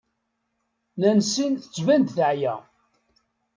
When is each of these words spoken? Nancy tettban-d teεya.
Nancy 1.01 1.45
tettban-d 1.61 2.09
teεya. 2.15 2.53